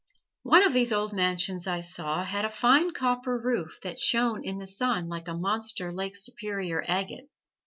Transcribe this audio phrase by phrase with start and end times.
[0.41, 4.57] One of these old mansions I saw had a fine copper roof that shone in
[4.57, 7.29] the sun like a monster Lake Superior agate.